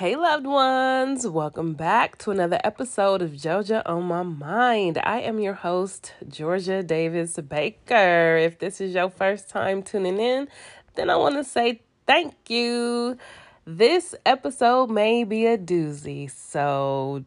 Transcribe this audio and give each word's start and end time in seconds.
Hey, 0.00 0.16
loved 0.16 0.46
ones, 0.46 1.26
welcome 1.26 1.74
back 1.74 2.16
to 2.20 2.30
another 2.30 2.58
episode 2.64 3.20
of 3.20 3.32
JoJo 3.32 3.82
on 3.84 4.04
My 4.04 4.22
Mind. 4.22 4.98
I 5.04 5.20
am 5.20 5.38
your 5.38 5.52
host, 5.52 6.14
Georgia 6.26 6.82
Davis 6.82 7.36
Baker. 7.36 8.38
If 8.38 8.60
this 8.60 8.80
is 8.80 8.94
your 8.94 9.10
first 9.10 9.50
time 9.50 9.82
tuning 9.82 10.18
in, 10.18 10.48
then 10.94 11.10
I 11.10 11.16
want 11.16 11.34
to 11.34 11.44
say 11.44 11.82
thank 12.06 12.34
you. 12.48 13.18
This 13.66 14.14
episode 14.24 14.88
may 14.88 15.24
be 15.24 15.44
a 15.44 15.58
doozy, 15.58 16.30
so 16.30 17.22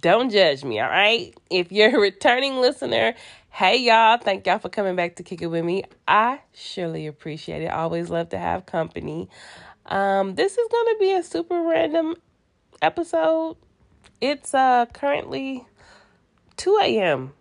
don't 0.00 0.30
judge 0.30 0.62
me, 0.62 0.78
all 0.78 0.88
right? 0.88 1.34
If 1.50 1.72
you're 1.72 1.96
a 1.96 2.00
returning 2.00 2.60
listener, 2.60 3.14
hey 3.50 3.78
y'all, 3.78 4.18
thank 4.18 4.46
y'all 4.46 4.60
for 4.60 4.68
coming 4.68 4.94
back 4.94 5.16
to 5.16 5.24
kick 5.24 5.42
it 5.42 5.48
with 5.48 5.64
me. 5.64 5.82
I 6.06 6.38
surely 6.52 7.08
appreciate 7.08 7.62
it. 7.62 7.72
always 7.72 8.10
love 8.10 8.28
to 8.28 8.38
have 8.38 8.64
company. 8.64 9.28
Um, 9.88 10.34
this 10.34 10.52
is 10.52 10.68
going 10.70 10.94
to 10.94 10.96
be 11.00 11.12
a 11.12 11.22
super 11.22 11.62
random 11.62 12.14
episode. 12.82 13.56
It's 14.20 14.52
uh 14.52 14.86
currently 14.92 15.64
2 16.56 16.78
a.m. 16.82 17.32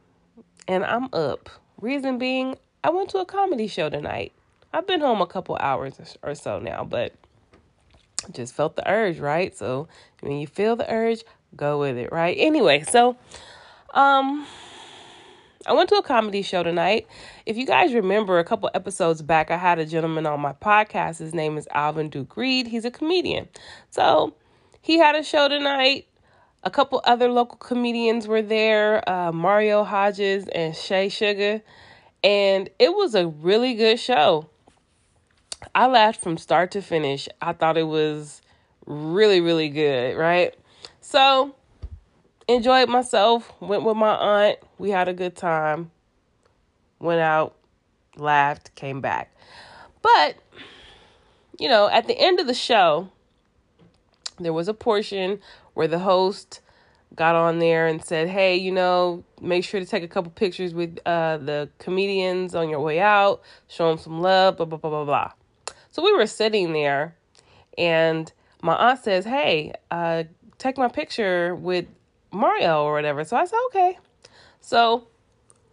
and 0.68 0.86
I'm 0.86 1.10
up. 1.14 1.50
Reason 1.82 2.18
being, 2.18 2.56
I 2.84 2.90
went 2.90 3.10
to 3.10 3.20
a 3.20 3.26
comedy 3.26 3.68
show 3.68 3.90
tonight. 3.90 4.32
I've 4.74 4.88
been 4.88 5.02
home 5.02 5.22
a 5.22 5.28
couple 5.28 5.58
hours 5.60 6.18
or 6.24 6.36
so 6.36 6.60
now, 6.60 6.84
but 6.84 7.14
just 8.32 8.56
felt 8.56 8.76
the 8.76 8.90
urge, 8.90 9.20
right? 9.20 9.56
So 9.56 9.88
when 10.22 10.38
you 10.38 10.48
feel 10.48 10.76
the 10.76 10.92
urge, 10.92 11.24
go 11.56 11.80
with 11.80 11.98
it, 11.98 12.12
right? 12.12 12.36
Anyway, 12.40 12.84
so 12.84 13.18
um 13.94 14.46
I 15.66 15.74
went 15.74 15.90
to 15.90 15.96
a 15.96 16.04
comedy 16.04 16.42
show 16.42 16.64
tonight. 16.64 17.08
If 17.46 17.58
you 17.58 17.66
guys 17.66 17.94
remember 17.94 18.40
a 18.40 18.44
couple 18.44 18.70
episodes 18.74 19.22
back, 19.22 19.50
I 19.50 19.58
had 19.58 19.80
a 19.80 19.86
gentleman 19.86 20.26
on 20.26 20.40
my 20.40 20.54
podcast. 20.54 21.18
His 21.18 21.34
name 21.34 21.58
is 21.58 21.68
Alvin 21.72 22.10
Duke 22.10 22.38
Reed. 22.38 22.68
He's 22.68 22.86
a 22.86 22.92
comedian. 22.92 23.48
So 23.90 24.36
he 24.82 24.98
had 25.00 25.16
a 25.16 25.24
show 25.24 25.48
tonight. 25.48 26.08
A 26.64 26.70
couple 26.70 27.02
other 27.06 27.30
local 27.30 27.58
comedians 27.58 28.28
were 28.28 28.42
there, 28.42 29.08
uh, 29.10 29.32
Mario 29.32 29.84
Hodges 29.84 30.48
and 30.50 30.76
Shay 30.76 31.10
Sugar. 31.10 31.62
And 32.24 32.70
it 32.78 32.90
was 32.90 33.16
a 33.16 33.28
really 33.28 33.74
good 33.74 34.00
show. 34.00 34.50
I 35.74 35.88
laughed 35.88 36.22
from 36.22 36.38
start 36.38 36.72
to 36.72 36.82
finish. 36.82 37.28
I 37.42 37.54
thought 37.54 37.78
it 37.78 37.88
was 37.88 38.42
really, 38.86 39.42
really 39.42 39.70
good, 39.70 40.18
right? 40.18 40.56
So 41.02 41.56
enjoyed 42.48 42.90
myself. 42.90 43.52
Went 43.60 43.84
with 43.84 43.98
my 43.98 44.16
aunt. 44.16 44.60
We 44.78 44.90
had 44.92 45.08
a 45.08 45.14
good 45.14 45.36
time. 45.36 45.92
Went 47.00 47.22
out, 47.22 47.56
laughed, 48.16 48.74
came 48.76 49.02
back. 49.02 49.36
But, 50.02 50.38
you 51.60 51.70
know, 51.70 51.90
at 51.90 52.08
the 52.08 52.18
end 52.18 52.40
of 52.40 52.48
the 52.48 52.54
show, 52.54 53.10
there 54.40 54.54
was 54.54 54.68
a 54.68 54.74
portion 54.74 55.40
where 55.74 55.88
the 55.88 56.00
host 56.00 56.62
got 57.16 57.36
on 57.36 57.60
there 57.60 57.88
and 57.88 58.04
said, 58.04 58.28
"Hey, 58.28 58.56
you 58.58 58.72
know, 58.72 59.24
make 59.42 59.64
sure 59.64 59.80
to 59.80 59.86
take 59.86 60.04
a 60.04 60.08
couple 60.08 60.32
pictures 60.32 60.74
with 60.74 61.00
uh, 61.06 61.38
the 61.38 61.70
comedians 61.80 62.54
on 62.54 62.70
your 62.70 62.82
way 62.82 63.00
out. 63.00 63.42
Show 63.68 63.90
them 63.90 63.98
some 63.98 64.22
love." 64.22 64.58
Blah 64.58 64.66
blah 64.66 64.78
blah 64.78 64.90
blah 64.90 65.06
blah. 65.06 65.32
So 65.90 66.04
we 66.04 66.14
were 66.14 66.28
sitting 66.28 66.74
there, 66.74 67.16
and 67.78 68.32
my 68.62 68.76
aunt 68.76 69.00
says, 69.00 69.26
"Hey, 69.26 69.74
uh, 69.90 70.26
take 70.58 70.78
my 70.78 70.88
picture 70.88 71.56
with 71.56 71.86
Mario 72.32 72.84
or 72.84 72.94
whatever. 72.94 73.24
So 73.24 73.38
I 73.38 73.46
said, 73.46 73.60
okay. 73.68 73.98
So 74.62 75.08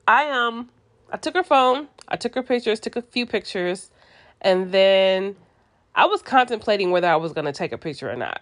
I 0.06 0.30
um 0.30 0.70
I 1.10 1.16
took 1.16 1.34
her 1.34 1.44
phone, 1.44 1.88
I 2.08 2.16
took 2.16 2.34
her 2.34 2.42
pictures, 2.42 2.80
took 2.80 2.96
a 2.96 3.02
few 3.02 3.26
pictures, 3.26 3.90
and 4.40 4.72
then 4.72 5.36
I 5.94 6.06
was 6.06 6.22
contemplating 6.22 6.90
whether 6.90 7.08
I 7.08 7.16
was 7.16 7.32
gonna 7.32 7.52
take 7.52 7.72
a 7.72 7.78
picture 7.78 8.10
or 8.10 8.16
not. 8.16 8.40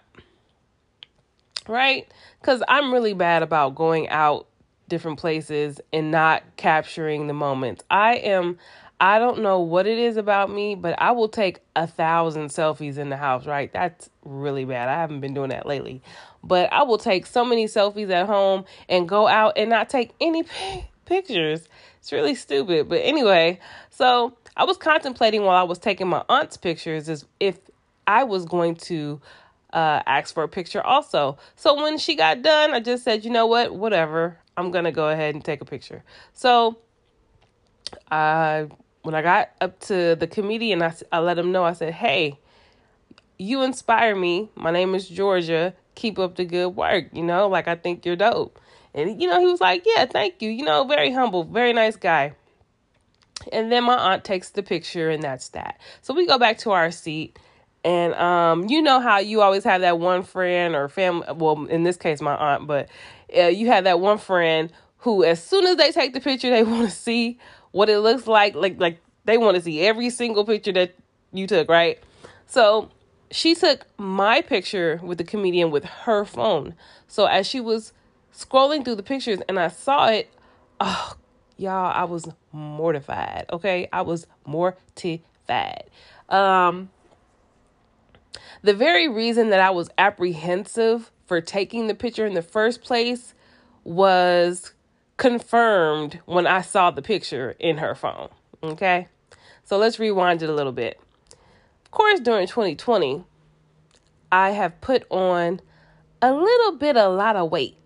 Right? 1.67 2.07
Because 2.41 2.61
I'm 2.67 2.91
really 2.91 3.13
bad 3.13 3.41
about 3.43 3.75
going 3.75 4.09
out 4.09 4.47
different 4.89 5.17
places 5.17 5.79
and 5.93 6.11
not 6.11 6.43
capturing 6.57 7.27
the 7.27 7.33
moments. 7.33 7.83
I 7.89 8.15
am 8.15 8.57
I 8.99 9.19
don't 9.19 9.41
know 9.41 9.59
what 9.59 9.85
it 9.85 9.97
is 9.97 10.17
about 10.17 10.49
me, 10.49 10.75
but 10.75 10.95
I 11.01 11.11
will 11.11 11.27
take 11.27 11.59
a 11.75 11.85
thousand 11.85 12.49
selfies 12.49 12.97
in 12.97 13.09
the 13.09 13.17
house, 13.17 13.45
right? 13.45 13.71
That's 13.73 14.09
really 14.23 14.65
bad. 14.65 14.87
I 14.87 14.93
haven't 14.93 15.19
been 15.19 15.33
doing 15.33 15.49
that 15.49 15.65
lately. 15.65 16.01
But 16.43 16.71
I 16.71 16.83
will 16.83 16.97
take 16.97 17.25
so 17.25 17.43
many 17.43 17.65
selfies 17.65 18.09
at 18.11 18.27
home 18.27 18.65
and 18.87 19.07
go 19.07 19.27
out 19.27 19.57
and 19.57 19.69
not 19.69 19.89
take 19.89 20.11
any 20.21 20.43
pictures. 21.05 21.67
It's 21.99 22.11
really 22.11 22.35
stupid. 22.35 22.87
But 22.87 22.99
anyway, 22.99 23.59
so 23.89 24.37
I 24.55 24.63
was 24.65 24.77
contemplating 24.77 25.43
while 25.43 25.57
I 25.57 25.63
was 25.63 25.79
taking 25.79 26.07
my 26.07 26.23
aunt's 26.29 26.57
pictures 26.57 27.09
is 27.09 27.25
if 27.39 27.59
I 28.07 28.23
was 28.23 28.45
going 28.45 28.75
to 28.75 29.19
uh, 29.73 30.01
ask 30.05 30.33
for 30.33 30.43
a 30.43 30.47
picture 30.47 30.81
also. 30.81 31.37
So 31.55 31.81
when 31.81 31.97
she 31.97 32.15
got 32.15 32.41
done, 32.41 32.73
I 32.73 32.79
just 32.79 33.03
said, 33.03 33.25
you 33.25 33.31
know 33.31 33.47
what, 33.47 33.75
whatever. 33.75 34.37
I'm 34.55 34.71
going 34.71 34.85
to 34.85 34.91
go 34.91 35.09
ahead 35.09 35.33
and 35.33 35.43
take 35.43 35.61
a 35.61 35.65
picture. 35.65 36.03
So 36.33 36.77
I 38.11 38.67
when 39.03 39.13
I 39.13 39.21
got 39.21 39.51
up 39.61 39.79
to 39.81 40.15
the 40.15 40.27
comedian, 40.27 40.81
I, 40.81 40.93
I 41.11 41.19
let 41.19 41.37
him 41.37 41.51
know, 41.51 41.63
I 41.63 41.73
said, 41.73 41.93
hey, 41.93 42.39
you 43.37 43.61
inspire 43.61 44.15
me. 44.15 44.49
My 44.55 44.71
name 44.71 44.95
is 44.95 45.07
Georgia. 45.07 45.73
Keep 45.95 46.17
up 46.17 46.35
the 46.35 46.45
good 46.45 46.69
work. 46.69 47.05
You 47.11 47.23
know, 47.23 47.47
like 47.47 47.67
I 47.67 47.75
think 47.75 48.05
you're 48.05 48.15
dope. 48.15 48.59
And, 48.93 49.21
you 49.21 49.27
know, 49.27 49.39
he 49.39 49.45
was 49.45 49.59
like, 49.59 49.83
yeah, 49.85 50.05
thank 50.05 50.41
you. 50.41 50.49
You 50.49 50.63
know, 50.63 50.85
very 50.85 51.11
humble, 51.11 51.43
very 51.43 51.73
nice 51.73 51.95
guy. 51.95 52.33
And 53.51 53.71
then 53.71 53.83
my 53.83 53.97
aunt 53.97 54.23
takes 54.23 54.51
the 54.51 54.63
picture, 54.63 55.09
and 55.09 55.21
that's 55.21 55.49
that. 55.49 55.81
So 56.01 56.13
we 56.13 56.25
go 56.25 56.37
back 56.37 56.59
to 56.59 56.71
our 56.71 56.91
seat. 56.91 57.37
And 57.83 58.13
um, 58.13 58.69
you 58.69 58.81
know 58.81 59.01
how 59.01 59.17
you 59.17 59.41
always 59.41 59.65
have 59.65 59.81
that 59.81 59.99
one 59.99 60.23
friend 60.23 60.73
or 60.75 60.87
family, 60.87 61.27
well, 61.35 61.65
in 61.65 61.83
this 61.83 61.97
case, 61.97 62.21
my 62.21 62.35
aunt, 62.35 62.65
but 62.65 62.87
uh, 63.37 63.47
you 63.47 63.67
have 63.67 63.83
that 63.83 63.99
one 63.99 64.19
friend 64.19 64.71
who, 64.99 65.25
as 65.25 65.43
soon 65.43 65.65
as 65.65 65.75
they 65.75 65.91
take 65.91 66.13
the 66.13 66.21
picture, 66.21 66.49
they 66.49 66.63
want 66.63 66.89
to 66.89 66.95
see 66.95 67.39
what 67.73 67.89
it 67.89 67.99
looks 67.99 68.25
like. 68.25 68.55
Like 68.55 68.79
like 68.79 68.99
they 69.25 69.37
want 69.37 69.57
to 69.57 69.61
see 69.61 69.81
every 69.81 70.09
single 70.09 70.45
picture 70.45 70.71
that 70.71 70.95
you 71.33 71.45
took, 71.45 71.69
right? 71.69 71.99
So 72.45 72.89
she 73.29 73.55
took 73.55 73.85
my 73.97 74.41
picture 74.41 75.01
with 75.03 75.17
the 75.17 75.23
comedian 75.25 75.71
with 75.71 75.83
her 75.83 76.23
phone. 76.23 76.75
So 77.07 77.25
as 77.25 77.45
she 77.45 77.59
was 77.59 77.91
scrolling 78.33 78.85
through 78.85 78.95
the 78.95 79.03
pictures 79.03 79.39
and 79.49 79.59
I 79.59 79.67
saw 79.67 80.07
it, 80.07 80.31
oh 80.79 81.15
y'all, 81.57 81.91
I 81.93 82.05
was 82.05 82.29
mortified. 82.51 83.45
Okay, 83.51 83.89
I 83.91 84.03
was 84.03 84.27
mortified. 84.45 85.83
Um, 86.29 86.89
the 88.61 88.73
very 88.73 89.07
reason 89.07 89.49
that 89.49 89.59
I 89.59 89.71
was 89.71 89.89
apprehensive 89.97 91.11
for 91.25 91.41
taking 91.41 91.87
the 91.87 91.95
picture 91.95 92.25
in 92.25 92.33
the 92.33 92.41
first 92.41 92.81
place 92.81 93.33
was 93.83 94.73
confirmed 95.23 96.19
when 96.25 96.45
I 96.45 96.59
saw 96.59 96.91
the 96.91 97.01
picture 97.01 97.55
in 97.57 97.77
her 97.77 97.95
phone. 97.95 98.27
Okay. 98.61 99.07
So 99.63 99.77
let's 99.77 99.97
rewind 99.97 100.43
it 100.43 100.49
a 100.49 100.53
little 100.53 100.73
bit. 100.73 100.99
Of 101.85 101.91
course, 101.91 102.19
during 102.19 102.45
2020, 102.45 103.23
I 104.33 104.49
have 104.49 104.81
put 104.81 105.05
on 105.09 105.61
a 106.21 106.33
little 106.33 106.73
bit, 106.73 106.97
a 106.97 107.07
lot 107.07 107.37
of 107.37 107.49
weight. 107.51 107.77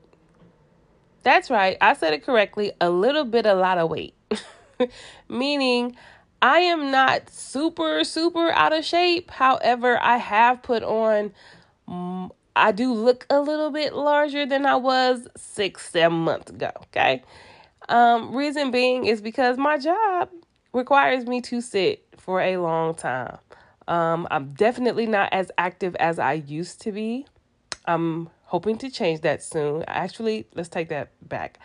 That's 1.22 1.52
right. 1.52 1.78
I 1.80 1.94
said 1.94 2.14
it 2.14 2.26
correctly. 2.26 2.72
A 2.82 2.90
little 2.90 3.24
bit, 3.24 3.46
a 3.46 3.54
lot 3.54 3.78
of 3.78 3.92
weight. 3.92 4.16
Meaning, 5.30 5.96
I 6.42 6.62
am 6.62 6.90
not 6.90 7.30
super, 7.30 8.04
super 8.04 8.50
out 8.50 8.74
of 8.74 8.84
shape. 8.84 9.30
However, 9.30 10.00
I 10.02 10.18
have 10.18 10.64
put 10.64 10.82
on 10.82 11.34
I 12.58 12.72
do 12.72 12.94
look 12.94 13.26
a 13.30 13.40
little 13.40 13.72
bit 13.72 13.94
larger 13.94 14.46
than 14.46 14.66
I 14.66 14.76
was 14.76 15.28
six, 15.36 15.90
seven 15.90 16.20
months 16.20 16.52
ago. 16.52 16.72
Okay. 16.86 17.24
Um, 17.90 18.36
reason 18.36 18.72
being 18.72 19.06
is 19.06 19.22
because 19.22 19.58
my 19.58 19.78
job 19.78 20.30
requires 20.74 21.26
me 21.26 21.42
to 21.42 21.62
sit 21.62 22.06
for 22.18 22.42
a 22.42 22.58
long 22.58 22.96
time. 22.96 23.38
Um, 23.88 24.28
I'm 24.30 24.54
definitely 24.54 25.06
not 25.06 25.32
as 25.32 25.52
active 25.58 25.96
as 25.96 26.20
I 26.20 26.34
used 26.34 26.82
to 26.82 26.92
be. 26.92 27.26
I'm 27.86 28.30
hoping 28.44 28.78
to 28.80 28.90
change 28.90 29.22
that 29.22 29.42
soon. 29.42 29.86
Actually, 29.88 30.46
let's 30.56 30.70
take 30.70 30.90
that 30.90 31.10
back. 31.28 31.60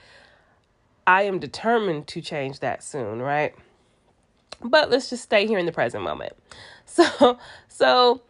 I 1.06 1.22
am 1.22 1.40
determined 1.40 2.06
to 2.08 2.20
change 2.20 2.60
that 2.60 2.84
soon, 2.84 3.20
right? 3.20 3.54
But 4.62 4.90
let's 4.90 5.10
just 5.10 5.24
stay 5.24 5.46
here 5.46 5.58
in 5.58 5.66
the 5.66 5.72
present 5.72 6.04
moment. 6.04 6.34
So, 6.84 7.38
so 7.68 8.20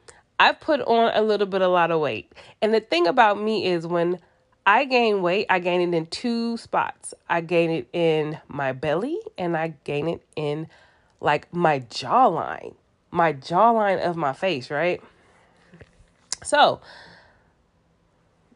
I've 0.42 0.58
put 0.58 0.80
on 0.80 1.12
a 1.14 1.22
little 1.22 1.46
bit, 1.46 1.62
a 1.62 1.68
lot 1.68 1.92
of 1.92 2.00
weight. 2.00 2.32
And 2.60 2.74
the 2.74 2.80
thing 2.80 3.06
about 3.06 3.40
me 3.40 3.64
is 3.64 3.86
when 3.86 4.18
I 4.66 4.86
gain 4.86 5.22
weight, 5.22 5.46
I 5.48 5.60
gain 5.60 5.80
it 5.80 5.96
in 5.96 6.06
two 6.06 6.56
spots. 6.56 7.14
I 7.30 7.42
gain 7.42 7.70
it 7.70 7.88
in 7.92 8.40
my 8.48 8.72
belly 8.72 9.20
and 9.38 9.56
I 9.56 9.74
gain 9.84 10.08
it 10.08 10.20
in 10.34 10.66
like 11.20 11.54
my 11.54 11.78
jawline, 11.78 12.74
my 13.12 13.32
jawline 13.32 14.04
of 14.04 14.16
my 14.16 14.32
face, 14.32 14.68
right? 14.68 15.00
So 16.42 16.80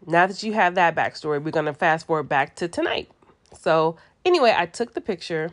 now 0.08 0.26
that 0.26 0.42
you 0.42 0.54
have 0.54 0.74
that 0.74 0.96
backstory, 0.96 1.40
we're 1.40 1.52
going 1.52 1.66
to 1.66 1.72
fast 1.72 2.08
forward 2.08 2.28
back 2.28 2.56
to 2.56 2.66
tonight. 2.66 3.08
So, 3.60 3.96
anyway, 4.24 4.52
I 4.58 4.66
took 4.66 4.94
the 4.94 5.00
picture 5.00 5.52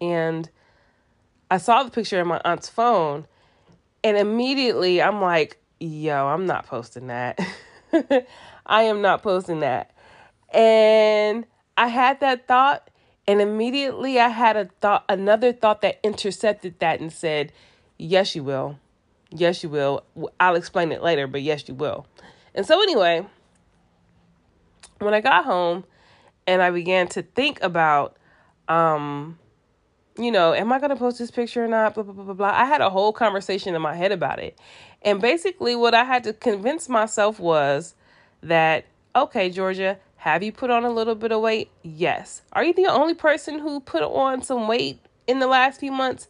and 0.00 0.50
I 1.52 1.58
saw 1.58 1.84
the 1.84 1.90
picture 1.92 2.20
in 2.20 2.26
my 2.26 2.40
aunt's 2.44 2.68
phone 2.68 3.28
and 4.06 4.16
immediately 4.16 5.02
I'm 5.02 5.20
like, 5.20 5.58
yo, 5.80 6.28
I'm 6.28 6.46
not 6.46 6.66
posting 6.66 7.08
that. 7.08 7.40
I 8.66 8.82
am 8.82 9.02
not 9.02 9.22
posting 9.22 9.60
that. 9.60 9.90
And 10.50 11.44
I 11.76 11.88
had 11.88 12.20
that 12.20 12.46
thought 12.46 12.88
and 13.26 13.40
immediately 13.40 14.20
I 14.20 14.28
had 14.28 14.56
a 14.56 14.66
thought 14.80 15.04
another 15.08 15.52
thought 15.52 15.80
that 15.80 15.98
intercepted 16.04 16.78
that 16.78 17.00
and 17.00 17.12
said, 17.12 17.52
"Yes, 17.98 18.36
you 18.36 18.44
will. 18.44 18.78
Yes, 19.30 19.64
you 19.64 19.68
will. 19.68 20.04
I'll 20.38 20.54
explain 20.54 20.92
it 20.92 21.02
later, 21.02 21.26
but 21.26 21.42
yes, 21.42 21.66
you 21.66 21.74
will." 21.74 22.06
And 22.54 22.64
so 22.64 22.80
anyway, 22.80 23.26
when 25.00 25.12
I 25.12 25.20
got 25.20 25.44
home 25.44 25.84
and 26.46 26.62
I 26.62 26.70
began 26.70 27.08
to 27.08 27.22
think 27.22 27.60
about 27.62 28.16
um 28.68 29.40
you 30.18 30.30
know, 30.30 30.54
am 30.54 30.72
I 30.72 30.78
going 30.78 30.90
to 30.90 30.96
post 30.96 31.18
this 31.18 31.30
picture 31.30 31.64
or 31.64 31.68
not? 31.68 31.94
Blah, 31.94 32.04
blah, 32.04 32.12
blah, 32.12 32.24
blah, 32.24 32.34
blah. 32.34 32.52
I 32.52 32.64
had 32.64 32.80
a 32.80 32.90
whole 32.90 33.12
conversation 33.12 33.74
in 33.74 33.82
my 33.82 33.94
head 33.94 34.12
about 34.12 34.38
it. 34.38 34.58
And 35.02 35.20
basically, 35.20 35.76
what 35.76 35.94
I 35.94 36.04
had 36.04 36.24
to 36.24 36.32
convince 36.32 36.88
myself 36.88 37.38
was 37.38 37.94
that, 38.42 38.86
okay, 39.14 39.50
Georgia, 39.50 39.98
have 40.16 40.42
you 40.42 40.52
put 40.52 40.70
on 40.70 40.84
a 40.84 40.90
little 40.90 41.14
bit 41.14 41.32
of 41.32 41.40
weight? 41.40 41.70
Yes. 41.82 42.42
Are 42.52 42.64
you 42.64 42.72
the 42.72 42.86
only 42.86 43.14
person 43.14 43.58
who 43.58 43.80
put 43.80 44.02
on 44.02 44.42
some 44.42 44.66
weight 44.66 44.98
in 45.26 45.38
the 45.38 45.46
last 45.46 45.80
few 45.80 45.92
months? 45.92 46.28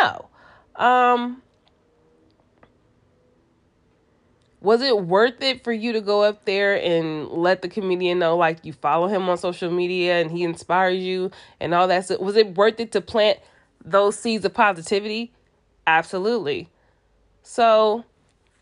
No. 0.00 0.28
Um, 0.76 1.42
was 4.62 4.80
it 4.80 5.06
worth 5.06 5.42
it 5.42 5.64
for 5.64 5.72
you 5.72 5.92
to 5.92 6.00
go 6.00 6.22
up 6.22 6.44
there 6.44 6.80
and 6.80 7.28
let 7.28 7.62
the 7.62 7.68
comedian 7.68 8.18
know 8.18 8.36
like 8.36 8.64
you 8.64 8.72
follow 8.72 9.08
him 9.08 9.28
on 9.28 9.36
social 9.36 9.70
media 9.70 10.20
and 10.20 10.30
he 10.30 10.44
inspires 10.44 10.98
you 10.98 11.30
and 11.60 11.74
all 11.74 11.88
that 11.88 12.06
so 12.06 12.18
was 12.18 12.36
it 12.36 12.56
worth 12.56 12.78
it 12.78 12.92
to 12.92 13.00
plant 13.00 13.38
those 13.84 14.18
seeds 14.18 14.44
of 14.44 14.54
positivity? 14.54 15.32
Absolutely. 15.86 16.68
So 17.42 18.04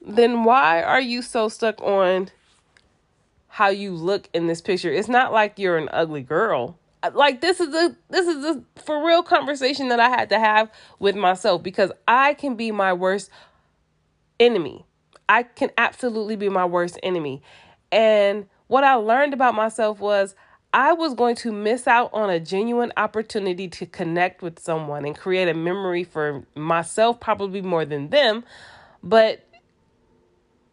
then 0.00 0.44
why 0.44 0.82
are 0.82 1.00
you 1.00 1.22
so 1.22 1.48
stuck 1.48 1.80
on 1.82 2.30
how 3.48 3.68
you 3.68 3.92
look 3.92 4.28
in 4.32 4.46
this 4.46 4.60
picture? 4.60 4.92
It's 4.92 5.08
not 5.08 5.32
like 5.32 5.58
you're 5.58 5.76
an 5.76 5.88
ugly 5.92 6.22
girl. 6.22 6.78
Like 7.12 7.40
this 7.40 7.60
is 7.60 7.74
a 7.74 7.96
this 8.10 8.26
is 8.26 8.44
a 8.44 8.62
for 8.82 9.04
real 9.06 9.22
conversation 9.22 9.88
that 9.88 9.98
i 9.98 10.10
had 10.10 10.28
to 10.28 10.38
have 10.38 10.70
with 10.98 11.16
myself 11.16 11.62
because 11.62 11.90
i 12.06 12.34
can 12.34 12.56
be 12.56 12.70
my 12.70 12.92
worst 12.92 13.30
enemy 14.38 14.84
I 15.30 15.44
can 15.44 15.70
absolutely 15.78 16.34
be 16.34 16.48
my 16.48 16.64
worst 16.64 16.98
enemy. 17.04 17.40
And 17.92 18.46
what 18.66 18.82
I 18.82 18.94
learned 18.94 19.32
about 19.32 19.54
myself 19.54 20.00
was 20.00 20.34
I 20.74 20.92
was 20.92 21.14
going 21.14 21.36
to 21.36 21.52
miss 21.52 21.86
out 21.86 22.10
on 22.12 22.30
a 22.30 22.40
genuine 22.40 22.92
opportunity 22.96 23.68
to 23.68 23.86
connect 23.86 24.42
with 24.42 24.58
someone 24.58 25.04
and 25.04 25.16
create 25.16 25.48
a 25.48 25.54
memory 25.54 26.02
for 26.02 26.44
myself, 26.56 27.20
probably 27.20 27.62
more 27.62 27.84
than 27.84 28.08
them. 28.08 28.42
But 29.04 29.46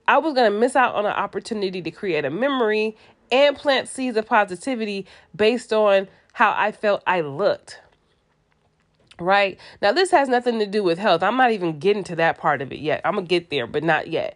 I 0.07 0.17
was 0.17 0.33
going 0.33 0.51
to 0.51 0.57
miss 0.57 0.75
out 0.75 0.95
on 0.95 1.05
an 1.05 1.11
opportunity 1.11 1.83
to 1.83 1.91
create 1.91 2.25
a 2.25 2.31
memory 2.31 2.97
and 3.31 3.55
plant 3.55 3.87
seeds 3.87 4.17
of 4.17 4.25
positivity 4.25 5.05
based 5.35 5.71
on 5.71 6.07
how 6.33 6.55
I 6.57 6.71
felt 6.71 7.03
I 7.05 7.21
looked. 7.21 7.79
Right? 9.19 9.59
Now, 9.81 9.91
this 9.91 10.11
has 10.11 10.29
nothing 10.29 10.59
to 10.59 10.67
do 10.67 10.83
with 10.83 10.99
health. 10.99 11.23
I'm 11.23 11.37
not 11.37 11.51
even 11.51 11.79
getting 11.79 12.03
to 12.05 12.15
that 12.17 12.37
part 12.37 12.61
of 12.61 12.71
it 12.71 12.79
yet. 12.79 13.01
I'm 13.03 13.15
to 13.15 13.21
get 13.21 13.49
there, 13.49 13.65
but 13.65 13.83
not 13.83 14.07
yet. 14.07 14.35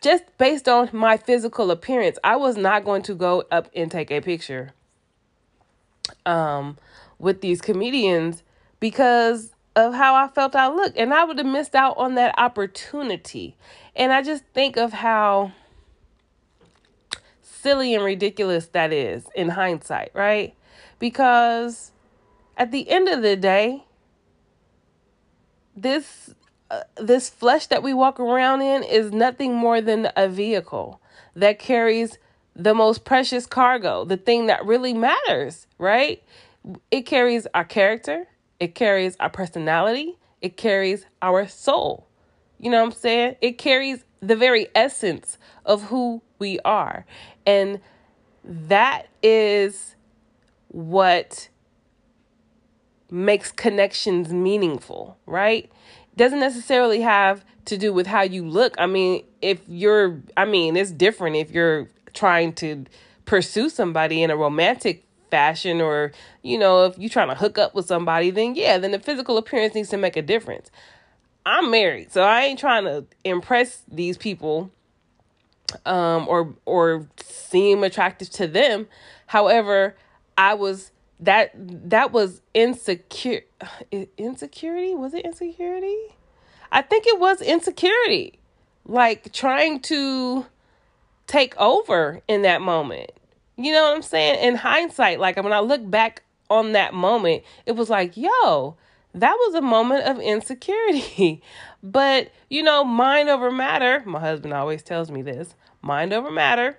Just 0.00 0.24
based 0.36 0.68
on 0.68 0.90
my 0.92 1.16
physical 1.16 1.70
appearance, 1.70 2.18
I 2.24 2.36
was 2.36 2.56
not 2.56 2.84
going 2.84 3.02
to 3.02 3.14
go 3.14 3.44
up 3.52 3.70
and 3.76 3.90
take 3.90 4.10
a 4.10 4.20
picture 4.20 4.72
um, 6.26 6.76
with 7.18 7.40
these 7.40 7.60
comedians 7.60 8.42
because 8.80 9.52
of 9.76 9.94
how 9.94 10.16
I 10.16 10.26
felt 10.28 10.56
I 10.56 10.68
looked. 10.68 10.96
And 10.96 11.14
I 11.14 11.22
would 11.22 11.38
have 11.38 11.46
missed 11.46 11.76
out 11.76 11.96
on 11.96 12.16
that 12.16 12.34
opportunity. 12.36 13.56
And 13.94 14.12
I 14.12 14.22
just 14.22 14.44
think 14.52 14.76
of 14.76 14.92
how 14.92 15.52
silly 17.42 17.94
and 17.94 18.04
ridiculous 18.04 18.66
that 18.68 18.92
is 18.92 19.26
in 19.34 19.50
hindsight, 19.50 20.10
right? 20.14 20.54
Because 20.98 21.92
at 22.58 22.72
the 22.72 22.90
end 22.90 23.08
of 23.08 23.22
the 23.22 23.36
day, 23.36 23.84
this 25.76 26.34
uh, 26.70 26.82
this 26.96 27.30
flesh 27.30 27.66
that 27.68 27.82
we 27.82 27.94
walk 27.94 28.20
around 28.20 28.60
in 28.60 28.82
is 28.82 29.10
nothing 29.10 29.54
more 29.54 29.80
than 29.80 30.10
a 30.16 30.28
vehicle 30.28 31.00
that 31.34 31.58
carries 31.58 32.18
the 32.54 32.74
most 32.74 33.04
precious 33.04 33.46
cargo, 33.46 34.04
the 34.04 34.16
thing 34.16 34.46
that 34.46 34.66
really 34.66 34.92
matters, 34.92 35.66
right? 35.78 36.22
It 36.90 37.02
carries 37.02 37.46
our 37.54 37.64
character, 37.64 38.26
it 38.60 38.74
carries 38.74 39.16
our 39.18 39.30
personality, 39.30 40.18
it 40.42 40.56
carries 40.56 41.06
our 41.22 41.46
soul. 41.46 42.06
You 42.58 42.70
know 42.70 42.78
what 42.82 42.92
I'm 42.92 42.98
saying? 42.98 43.36
It 43.40 43.56
carries 43.56 44.04
the 44.20 44.36
very 44.36 44.66
essence 44.74 45.38
of 45.64 45.84
who 45.84 46.20
we 46.38 46.58
are. 46.64 47.06
And 47.46 47.80
that 48.44 49.06
is 49.22 49.94
what 50.66 51.48
makes 53.10 53.52
connections 53.52 54.32
meaningful, 54.32 55.16
right? 55.26 55.70
Doesn't 56.16 56.40
necessarily 56.40 57.00
have 57.00 57.44
to 57.66 57.78
do 57.78 57.92
with 57.92 58.06
how 58.06 58.22
you 58.22 58.46
look. 58.46 58.74
I 58.78 58.86
mean, 58.86 59.24
if 59.40 59.60
you're, 59.68 60.20
I 60.36 60.44
mean, 60.44 60.76
it's 60.76 60.90
different 60.90 61.36
if 61.36 61.50
you're 61.50 61.88
trying 62.14 62.52
to 62.54 62.84
pursue 63.24 63.68
somebody 63.68 64.22
in 64.22 64.30
a 64.30 64.36
romantic 64.36 65.04
fashion 65.30 65.80
or, 65.80 66.12
you 66.42 66.58
know, 66.58 66.86
if 66.86 66.98
you're 66.98 67.10
trying 67.10 67.28
to 67.28 67.34
hook 67.34 67.58
up 67.58 67.74
with 67.74 67.86
somebody, 67.86 68.30
then 68.30 68.54
yeah, 68.54 68.78
then 68.78 68.90
the 68.90 68.98
physical 68.98 69.36
appearance 69.36 69.74
needs 69.74 69.90
to 69.90 69.96
make 69.96 70.16
a 70.16 70.22
difference. 70.22 70.70
I'm 71.44 71.70
married, 71.70 72.12
so 72.12 72.22
I 72.22 72.42
ain't 72.42 72.58
trying 72.58 72.84
to 72.84 73.06
impress 73.24 73.82
these 73.90 74.18
people 74.18 74.70
um 75.84 76.26
or 76.28 76.54
or 76.64 77.06
seem 77.18 77.84
attractive 77.84 78.30
to 78.30 78.46
them. 78.46 78.86
However, 79.26 79.94
I 80.36 80.54
was 80.54 80.90
that 81.20 81.50
that 81.90 82.12
was 82.12 82.40
insecure 82.54 83.42
insecurity? 84.16 84.94
Was 84.94 85.14
it 85.14 85.24
insecurity? 85.24 85.96
I 86.70 86.82
think 86.82 87.06
it 87.06 87.18
was 87.18 87.40
insecurity. 87.40 88.38
Like 88.84 89.32
trying 89.32 89.80
to 89.82 90.46
take 91.26 91.56
over 91.58 92.22
in 92.28 92.42
that 92.42 92.60
moment. 92.60 93.10
You 93.56 93.72
know 93.72 93.84
what 93.84 93.96
i'm 93.96 94.02
saying? 94.02 94.38
In 94.40 94.54
hindsight 94.54 95.18
like 95.18 95.36
when 95.36 95.52
i 95.52 95.60
look 95.60 95.88
back 95.90 96.22
on 96.50 96.72
that 96.72 96.94
moment 96.94 97.42
it 97.66 97.72
was 97.72 97.90
like 97.90 98.16
yo 98.16 98.76
that 99.14 99.34
was 99.34 99.54
a 99.54 99.62
moment 99.62 100.04
of 100.04 100.18
insecurity. 100.20 101.42
But 101.80 102.32
you 102.50 102.64
know 102.64 102.82
mind 102.82 103.28
over 103.28 103.52
matter 103.52 104.02
my 104.04 104.18
husband 104.18 104.52
always 104.52 104.82
tells 104.82 105.12
me 105.12 105.22
this 105.22 105.54
mind 105.80 106.12
over 106.12 106.28
matter 106.28 106.76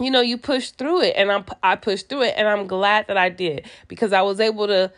you 0.00 0.10
know, 0.10 0.20
you 0.20 0.38
push 0.38 0.70
through 0.70 1.02
it 1.02 1.14
and 1.16 1.30
I'm 1.30 1.44
I 1.62 1.76
pushed 1.76 2.08
through 2.08 2.22
it 2.22 2.34
and 2.36 2.48
I'm 2.48 2.66
glad 2.66 3.06
that 3.08 3.16
I 3.16 3.28
did 3.28 3.66
because 3.88 4.12
I 4.12 4.22
was 4.22 4.40
able 4.40 4.66
to 4.66 4.92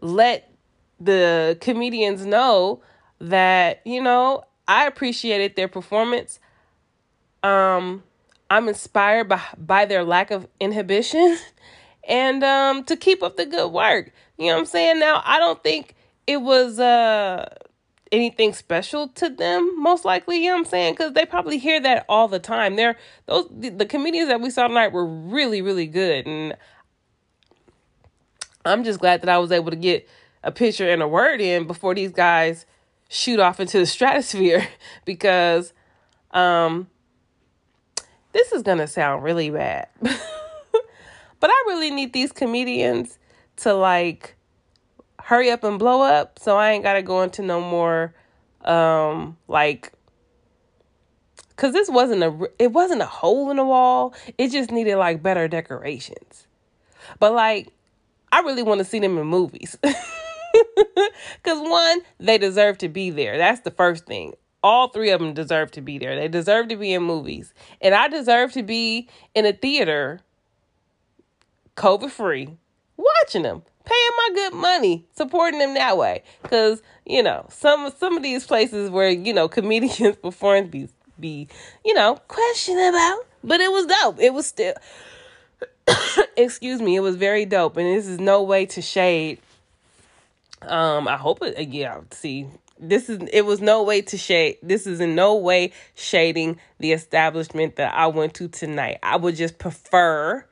let 0.00 0.50
the 0.98 1.56
comedians 1.60 2.26
know 2.26 2.82
that, 3.20 3.80
you 3.84 4.02
know, 4.02 4.44
I 4.66 4.86
appreciated 4.86 5.56
their 5.56 5.68
performance. 5.68 6.40
Um 7.42 8.02
I'm 8.50 8.68
inspired 8.68 9.28
by 9.28 9.40
by 9.56 9.84
their 9.84 10.04
lack 10.04 10.30
of 10.30 10.48
inhibition 10.58 11.38
and 12.08 12.42
um 12.42 12.84
to 12.84 12.96
keep 12.96 13.22
up 13.22 13.36
the 13.36 13.46
good 13.46 13.70
work. 13.70 14.12
You 14.38 14.46
know 14.46 14.54
what 14.54 14.60
I'm 14.60 14.66
saying? 14.66 14.98
Now, 14.98 15.22
I 15.24 15.38
don't 15.38 15.62
think 15.62 15.94
it 16.26 16.38
was 16.38 16.80
uh 16.80 17.48
anything 18.12 18.52
special 18.52 19.08
to 19.08 19.28
them, 19.28 19.80
most 19.80 20.04
likely, 20.04 20.38
you 20.38 20.50
know 20.50 20.54
what 20.54 20.58
I'm 20.60 20.64
saying? 20.66 20.94
Because 20.94 21.12
they 21.12 21.24
probably 21.24 21.58
hear 21.58 21.80
that 21.80 22.04
all 22.08 22.28
the 22.28 22.38
time. 22.38 22.76
They're 22.76 22.96
those 23.26 23.48
the, 23.50 23.70
the 23.70 23.86
comedians 23.86 24.28
that 24.28 24.40
we 24.40 24.50
saw 24.50 24.66
tonight 24.66 24.92
were 24.92 25.06
really, 25.06 25.62
really 25.62 25.86
good. 25.86 26.26
And 26.26 26.56
I'm 28.64 28.84
just 28.84 29.00
glad 29.00 29.22
that 29.22 29.28
I 29.28 29.38
was 29.38 29.52
able 29.52 29.70
to 29.70 29.76
get 29.76 30.08
a 30.42 30.50
picture 30.50 30.88
and 30.88 31.02
a 31.02 31.08
word 31.08 31.40
in 31.40 31.66
before 31.66 31.94
these 31.94 32.12
guys 32.12 32.66
shoot 33.08 33.40
off 33.40 33.60
into 33.60 33.78
the 33.78 33.86
stratosphere 33.86 34.66
because 35.04 35.72
um 36.32 36.88
this 38.32 38.52
is 38.52 38.62
gonna 38.62 38.86
sound 38.86 39.22
really 39.22 39.50
bad. 39.50 39.88
but 40.00 41.50
I 41.50 41.64
really 41.66 41.90
need 41.90 42.12
these 42.12 42.32
comedians 42.32 43.18
to 43.56 43.74
like 43.74 44.36
hurry 45.30 45.48
up 45.48 45.62
and 45.62 45.78
blow 45.78 46.02
up 46.02 46.40
so 46.40 46.56
I 46.56 46.72
ain't 46.72 46.82
got 46.82 46.94
to 46.94 47.02
go 47.02 47.22
into 47.22 47.40
no 47.40 47.60
more 47.60 48.12
um 48.64 49.36
like 49.46 49.92
cuz 51.54 51.72
this 51.72 51.88
wasn't 51.88 52.24
a 52.24 52.50
it 52.58 52.72
wasn't 52.72 53.00
a 53.00 53.06
hole 53.06 53.48
in 53.52 53.56
the 53.56 53.64
wall. 53.64 54.12
It 54.38 54.48
just 54.48 54.72
needed 54.72 54.96
like 54.96 55.22
better 55.22 55.46
decorations. 55.46 56.48
But 57.20 57.32
like 57.32 57.68
I 58.32 58.40
really 58.40 58.64
want 58.64 58.80
to 58.80 58.84
see 58.84 58.98
them 58.98 59.18
in 59.18 59.26
movies. 59.28 59.78
Cuz 61.44 61.60
one, 61.60 62.00
they 62.18 62.36
deserve 62.36 62.78
to 62.78 62.88
be 62.88 63.10
there. 63.10 63.38
That's 63.38 63.60
the 63.60 63.70
first 63.70 64.06
thing. 64.06 64.34
All 64.64 64.88
three 64.88 65.10
of 65.10 65.20
them 65.20 65.32
deserve 65.32 65.70
to 65.72 65.80
be 65.80 65.96
there. 65.96 66.16
They 66.16 66.26
deserve 66.26 66.66
to 66.70 66.76
be 66.76 66.92
in 66.92 67.04
movies. 67.04 67.54
And 67.80 67.94
I 67.94 68.08
deserve 68.08 68.50
to 68.54 68.64
be 68.64 69.08
in 69.36 69.46
a 69.46 69.52
theater 69.52 70.22
COVID 71.76 72.10
free 72.10 72.56
watching 73.00 73.42
them, 73.42 73.62
paying 73.84 74.10
my 74.16 74.30
good 74.34 74.54
money, 74.54 75.04
supporting 75.16 75.58
them 75.58 75.74
that 75.74 75.96
way. 75.96 76.22
Cause 76.44 76.82
you 77.06 77.22
know 77.22 77.46
some 77.50 77.90
some 77.98 78.16
of 78.16 78.22
these 78.22 78.46
places 78.46 78.90
where 78.90 79.10
you 79.10 79.32
know 79.32 79.48
comedians 79.48 80.16
perform 80.22 80.68
be 80.68 80.88
be 81.18 81.48
you 81.84 81.94
know 81.94 82.16
questionable, 82.28 83.24
but 83.44 83.60
it 83.60 83.70
was 83.70 83.86
dope. 83.86 84.20
It 84.20 84.34
was 84.34 84.46
still. 84.46 84.74
excuse 86.36 86.80
me, 86.80 86.96
it 86.96 87.00
was 87.00 87.16
very 87.16 87.44
dope, 87.44 87.76
and 87.76 87.86
this 87.86 88.06
is 88.06 88.20
no 88.20 88.42
way 88.42 88.66
to 88.66 88.80
shade. 88.82 89.40
Um, 90.62 91.08
I 91.08 91.16
hope 91.16 91.42
it. 91.42 91.68
Yeah, 91.68 92.00
see, 92.10 92.46
this 92.80 93.08
is 93.08 93.20
it 93.32 93.42
was 93.42 93.60
no 93.60 93.82
way 93.82 94.00
to 94.02 94.16
shade 94.16 94.56
this 94.62 94.86
is 94.86 95.00
in 95.00 95.14
no 95.14 95.36
way 95.36 95.72
shading 95.94 96.58
the 96.78 96.92
establishment 96.92 97.76
that 97.76 97.94
I 97.94 98.06
went 98.06 98.34
to 98.34 98.48
tonight. 98.48 98.98
I 99.02 99.16
would 99.16 99.36
just 99.36 99.58
prefer 99.58 100.44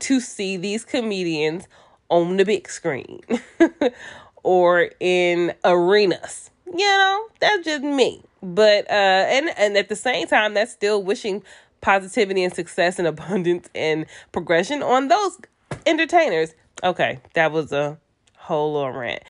to 0.00 0.20
see 0.20 0.56
these 0.56 0.84
comedians 0.84 1.66
on 2.08 2.36
the 2.36 2.44
big 2.44 2.68
screen 2.68 3.20
or 4.42 4.90
in 5.00 5.52
arenas. 5.64 6.50
You 6.66 6.78
know, 6.78 7.28
that's 7.40 7.64
just 7.64 7.82
me. 7.82 8.22
But 8.42 8.88
uh 8.90 8.92
and 8.94 9.50
and 9.56 9.76
at 9.76 9.88
the 9.88 9.96
same 9.96 10.26
time 10.26 10.54
that's 10.54 10.72
still 10.72 11.02
wishing 11.02 11.42
positivity 11.80 12.44
and 12.44 12.54
success 12.54 12.98
and 12.98 13.08
abundance 13.08 13.68
and 13.74 14.06
progression 14.32 14.82
on 14.82 15.08
those 15.08 15.38
entertainers. 15.86 16.54
Okay, 16.84 17.18
that 17.34 17.52
was 17.52 17.72
a 17.72 17.98
whole 18.36 18.74
little 18.74 18.92
rant. 18.92 19.22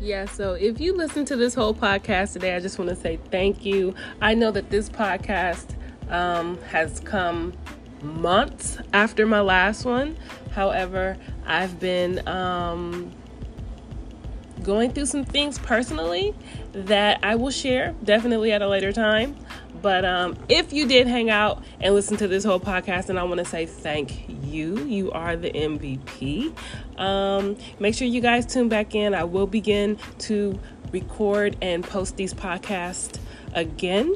Yeah, 0.00 0.24
so 0.24 0.54
if 0.54 0.80
you 0.80 0.96
listen 0.96 1.26
to 1.26 1.36
this 1.36 1.52
whole 1.52 1.74
podcast 1.74 2.32
today, 2.32 2.56
I 2.56 2.60
just 2.60 2.78
want 2.78 2.88
to 2.88 2.96
say 2.96 3.18
thank 3.30 3.66
you. 3.66 3.94
I 4.22 4.32
know 4.32 4.50
that 4.50 4.70
this 4.70 4.88
podcast 4.88 5.74
um, 6.08 6.58
has 6.62 7.00
come 7.00 7.52
months 8.00 8.78
after 8.94 9.26
my 9.26 9.42
last 9.42 9.84
one. 9.84 10.16
However, 10.52 11.18
I've 11.44 11.78
been 11.78 12.26
um, 12.26 13.12
going 14.62 14.90
through 14.92 15.04
some 15.04 15.26
things 15.26 15.58
personally 15.58 16.34
that 16.72 17.20
I 17.22 17.34
will 17.34 17.50
share 17.50 17.94
definitely 18.02 18.52
at 18.52 18.62
a 18.62 18.68
later 18.68 18.92
time. 18.92 19.36
But 19.82 20.04
um, 20.04 20.36
if 20.48 20.72
you 20.72 20.86
did 20.86 21.06
hang 21.06 21.30
out 21.30 21.62
and 21.80 21.94
listen 21.94 22.16
to 22.18 22.28
this 22.28 22.44
whole 22.44 22.60
podcast, 22.60 23.08
and 23.08 23.18
I 23.18 23.22
want 23.24 23.38
to 23.38 23.44
say 23.44 23.66
thank 23.66 24.28
you. 24.44 24.78
You 24.84 25.10
are 25.12 25.36
the 25.36 25.50
MVP. 25.50 26.54
Um, 26.98 27.56
make 27.78 27.94
sure 27.94 28.06
you 28.06 28.20
guys 28.20 28.46
tune 28.46 28.68
back 28.68 28.94
in. 28.94 29.14
I 29.14 29.24
will 29.24 29.46
begin 29.46 29.98
to 30.20 30.58
record 30.92 31.56
and 31.62 31.84
post 31.84 32.16
these 32.16 32.34
podcasts 32.34 33.18
again. 33.54 34.14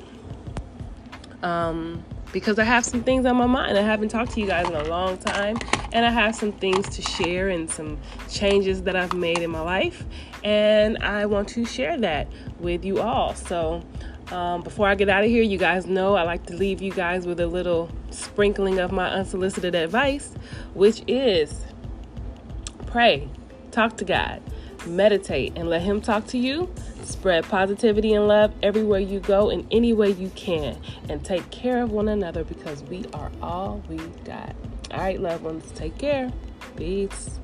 Um, 1.42 2.04
because 2.34 2.58
I 2.58 2.64
have 2.64 2.84
some 2.84 3.04
things 3.04 3.26
on 3.26 3.36
my 3.36 3.46
mind. 3.46 3.78
I 3.78 3.82
haven't 3.82 4.08
talked 4.08 4.32
to 4.32 4.40
you 4.40 4.48
guys 4.48 4.68
in 4.68 4.74
a 4.74 4.84
long 4.88 5.18
time, 5.18 5.56
and 5.92 6.04
I 6.04 6.10
have 6.10 6.34
some 6.34 6.50
things 6.50 6.88
to 6.96 7.00
share 7.00 7.48
and 7.48 7.70
some 7.70 7.96
changes 8.28 8.82
that 8.82 8.96
I've 8.96 9.14
made 9.14 9.38
in 9.38 9.50
my 9.50 9.60
life, 9.60 10.04
and 10.42 10.98
I 10.98 11.26
want 11.26 11.48
to 11.50 11.64
share 11.64 11.96
that 11.98 12.26
with 12.58 12.84
you 12.84 13.00
all. 13.00 13.36
So, 13.36 13.84
um, 14.32 14.62
before 14.62 14.88
I 14.88 14.94
get 14.94 15.08
out 15.08 15.24
of 15.24 15.30
here, 15.30 15.42
you 15.42 15.58
guys 15.58 15.86
know 15.86 16.14
I 16.14 16.22
like 16.22 16.46
to 16.46 16.54
leave 16.54 16.80
you 16.80 16.92
guys 16.92 17.26
with 17.26 17.40
a 17.40 17.46
little 17.46 17.90
sprinkling 18.10 18.78
of 18.78 18.92
my 18.92 19.08
unsolicited 19.08 19.74
advice, 19.74 20.32
which 20.72 21.02
is 21.06 21.60
pray, 22.86 23.28
talk 23.70 23.96
to 23.98 24.04
God, 24.04 24.42
meditate, 24.86 25.52
and 25.56 25.68
let 25.68 25.82
Him 25.82 26.00
talk 26.00 26.26
to 26.28 26.38
you. 26.38 26.72
Spread 27.02 27.44
positivity 27.44 28.14
and 28.14 28.26
love 28.26 28.54
everywhere 28.62 29.00
you 29.00 29.20
go 29.20 29.50
in 29.50 29.66
any 29.70 29.92
way 29.92 30.10
you 30.10 30.30
can. 30.30 30.78
And 31.08 31.22
take 31.22 31.50
care 31.50 31.82
of 31.82 31.90
one 31.90 32.08
another 32.08 32.44
because 32.44 32.82
we 32.84 33.04
are 33.12 33.30
all 33.42 33.82
we 33.88 33.98
got. 34.24 34.56
All 34.90 35.00
right, 35.00 35.20
loved 35.20 35.44
ones, 35.44 35.70
take 35.74 35.98
care. 35.98 36.32
Peace. 36.76 37.40